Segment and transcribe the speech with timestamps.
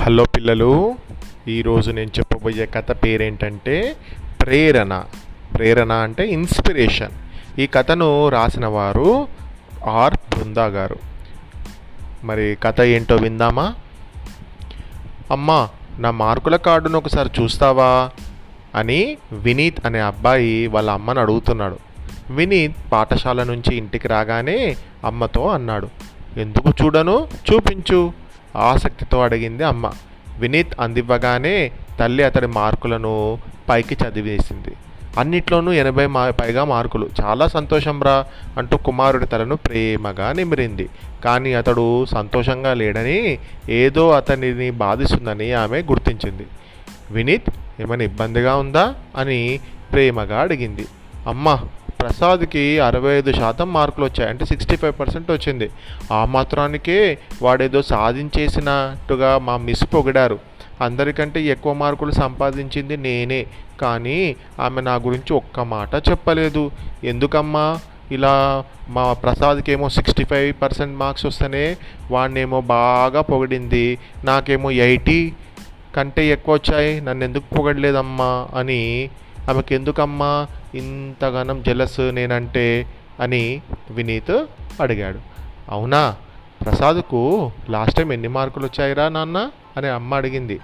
[0.00, 0.94] Hello పిల్లలు
[1.48, 3.96] ఈరోజు నేను చెప్పబోయే కథ పేరేంటంటే
[4.40, 5.04] ప్రేరణ.
[5.54, 7.10] ప్రేరణ అంటే ఇన్స్పిరేషన్.
[7.60, 9.28] ఈ కథను రాసిన వారు
[9.86, 10.96] ఆర్ బృందా గారు.
[12.24, 13.74] మరి కథ ఏంటో విందామా?
[15.30, 15.68] అమ్మా
[15.98, 18.10] నా మార్కుల కార్డును ఒకసారి చూస్తావా?
[18.74, 21.78] అని వినీత్ అనే అబ్బాయి వాళ్ళ అమ్మను అడుగుతున్నాడు.
[22.30, 25.88] వినీత్ పాఠశాల నుంచి ఇంటికి రాగానే అమ్మతో అన్నాడు
[26.36, 27.28] ఎందుకు చూడను?
[27.52, 28.23] చూపించు.
[28.56, 29.90] ఆసక్తితో అడిగింది అమ్మ.
[30.38, 34.76] వినీత్ అందివ్వగానే తల్లి అతడి మార్కులను పైకి చదివేసింది.
[35.18, 37.08] అన్నిట్లోనూ ఎనభై మా పైగా మార్కులు.
[37.24, 38.26] చాలా సంతోషంరా
[38.58, 40.88] అంటూ కుమారుడి తలను ప్రేమగా నిమిరింది.
[41.24, 46.46] కానీ అతడు సంతోషంగా లేడని ఏదో అతనిని బాధిస్తుందని ఆమె గుర్తించింది.
[47.10, 48.94] వినీత్ ఏమైనా ఇబ్బందిగా ఉందా?
[49.16, 49.60] అని
[49.92, 50.86] ప్రేమగా అడిగింది.
[51.28, 51.60] అమ్మ
[52.04, 54.30] ప్రసాద్కి అరవై ఐదు శాతం మార్కులు వచ్చాయి.
[54.30, 55.70] అంటే సిక్స్టీ ఫైవ్ పర్సెంట్ వచ్చింది.
[56.12, 60.38] ఆ మాత్రానికే వాడేదో సాధించేసినట్టుగా మా మిస్ పొగిడారు.
[60.80, 63.46] అందరికంటే ఎక్కువ మార్కులు సంపాదించింది నేనే.
[63.80, 66.70] కానీ ఆమె నా గురించి ఒక్క మాట చెప్పలేదు.
[67.04, 67.78] ఎందుకమ్మా?
[68.10, 71.76] ఇలా మా ప్రసాద్కి ఏమో సిక్స్టీ ఫైవ్ పర్సెంట్ మార్క్స్ వస్తేనే
[72.10, 73.98] వాడినేమో బాగా పొగిడింది.
[74.24, 75.32] నాకేమో ఎయిటీ
[75.96, 77.00] కంటే ఎక్కువ వచ్చాయి.
[77.00, 78.48] నన్ను ఎందుకు పొగడలేదమ్మా?
[78.56, 79.10] అని
[79.50, 82.86] ఆమెకి ఎందుకమ్మా ఇంతగానం జెలస్ నేనంటే
[83.20, 84.46] అని వినీత్
[84.80, 85.18] అడిగాడు.
[85.70, 86.16] అవునా?
[86.64, 89.50] ప్రసాద్కు లాస్ట్ టైం ఎన్ని మార్కులు వచ్చాయిరా నాన్న?
[89.76, 90.60] అని అమ్మ అడిగింది.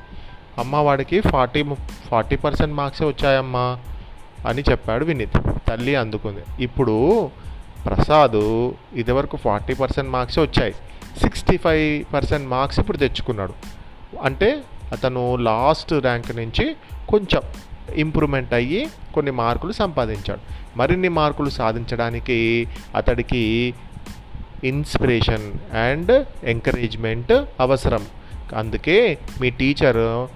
[0.59, 1.65] అమ్మ వాడికి ఫార్టీ
[2.09, 3.79] ఫార్టీ పర్సెంట్ మార్క్సే వచ్చాయమ్మా
[4.49, 5.41] అని చెప్పాడు వినీత్.
[5.69, 6.63] తల్లి అందుకుంది.
[6.63, 7.27] ఇప్పుడు
[7.87, 10.73] ప్రసాద్ ఇదివరకు ఫార్టీ పర్సెంట్ మార్క్సే వచ్చాయి.
[11.23, 13.53] సిక్స్టీ ఫైవ్ పర్సెంట్ మార్క్స్ ఇప్పుడు తెచ్చుకున్నాడు.
[14.23, 16.77] అంటే అతను లాస్ట్ ర్యాంక్ నుంచి
[17.09, 17.43] కొంచెం
[17.95, 20.41] ఇంప్రూవ్మెంట్ అయ్యి కొన్ని మార్కులు సంపాదించాడు.
[20.79, 23.75] మరిన్ని మార్కులు సాధించడానికి అతడికి
[24.65, 28.07] ఇన్స్పిరేషన్ అండ్ ఎంకరేజ్మెంట్ అవసరం.
[28.57, 30.29] అందుకే మీ టీచర్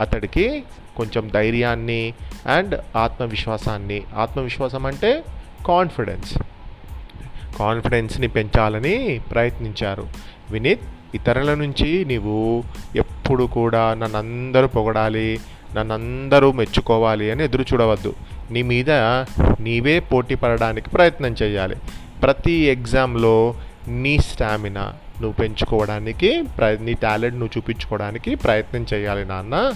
[0.00, 0.64] అతడికి
[0.96, 2.14] కొంచెం ధైర్యాన్ని
[2.46, 5.24] అండ్ ఆత్మవిశ్వాసాన్ని ఆత్మవిశ్వాసం అంటే
[5.66, 6.38] కాన్ఫిడెన్స్.
[7.58, 10.08] కాన్ఫిడెన్స్ని పెంచాలని ప్రయత్నించారు.
[10.50, 10.80] వినీత్
[11.14, 12.64] ఇతరుల నుంచి నీవు
[13.32, 15.40] ఎప్పుడు కూడా నన్ను అందరూ పొగడాలి
[15.76, 18.14] నన్ను అందరూ మెచ్చుకోవాలి అని ఎదురు చూడవద్దు.
[18.50, 18.90] నీ మీద
[19.60, 21.76] నీవే పోటీ పడడానికి ప్రయత్నం చేయాలి.
[22.22, 23.54] ప్రతి ఎగ్జామ్లో
[23.88, 24.80] నీ స్టామినా
[25.20, 29.72] నువ్వు పెంచుకోవడానికి ప్ర నీ టాలెంట్ నువ్వు చూపించుకోవడానికి ప్రయత్నం చేయాలి నాన్న.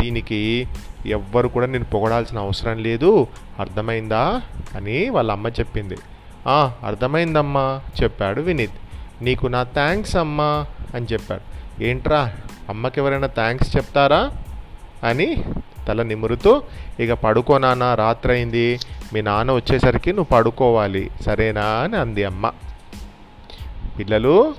[0.00, 0.68] దీనికి
[1.06, 3.26] ఎవ్వరు కూడా నేను పొగడాల్సిన అవసరం లేదు.
[3.60, 4.42] అర్థమైందా?
[4.74, 5.96] అని వాళ్ళ అమ్మ చెప్పింది
[6.86, 8.72] అర్థమైందమ్మా చెప్పాడు వినీత్.
[9.22, 11.56] నీకు నా థ్యాంక్స్ అమ్మా అని చెప్పాడు.
[11.84, 12.32] ఏంట్రా
[12.68, 14.30] అమ్మకి ఎవరైనా థ్యాంక్స్ చెప్తారా
[15.04, 15.44] అని
[15.88, 16.62] తల నిమురుతూ
[17.00, 18.78] ఇక పడుకో నాన్న రాత్రి అయింది
[19.12, 21.10] మీ నాన్న వచ్చేసరికి నువ్వు పడుకోవాలి.
[21.26, 21.64] సరేనా?
[21.64, 22.52] అని అంది అమ్మ.
[23.98, 24.54] పిల్లలు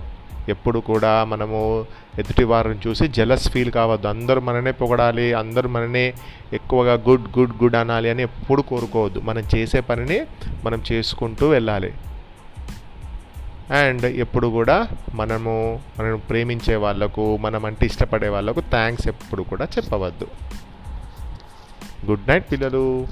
[0.49, 1.85] ఎప్పుడు కూడా మనము
[2.19, 4.07] ఎదుటి వారిని చూసి జలస్ ఫీల్ కావద్దు.
[4.07, 6.13] అందరూ మననే పొగడాలి అందరూ మననే
[6.53, 9.19] ఎక్కువగా గుడ్ గుడ్ గుడ్ అనాలి అని ఎప్పుడు కోరుకోవద్దు.
[9.19, 10.25] మనం చేసే పనిని
[10.63, 11.93] మనం చేసుకుంటూ వెళ్ళాలి.
[13.71, 20.27] అండ్ ఎప్పుడు కూడా మనము మనం ప్రేమించే వాళ్ళకు మనం అంటే ఇష్టపడే వాళ్ళకు థ్యాంక్స్ ఎప్పుడు కూడా చెప్పవద్దు.
[22.05, 23.07] గుడ్ నైట్ పిల్లలు.